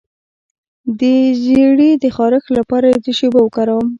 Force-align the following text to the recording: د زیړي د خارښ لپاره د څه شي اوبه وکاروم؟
د 0.99 1.01
زیړي 1.43 1.91
د 2.03 2.05
خارښ 2.15 2.45
لپاره 2.57 2.87
د 2.93 2.97
څه 3.05 3.11
شي 3.17 3.25
اوبه 3.27 3.39
وکاروم؟ 3.43 3.87